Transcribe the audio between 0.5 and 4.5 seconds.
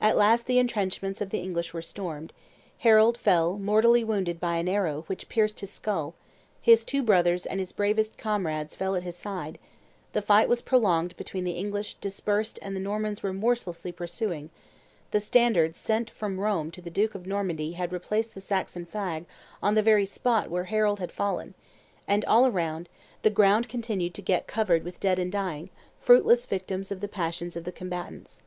intrenchments of the English were stormed; Harold fell mortally wounded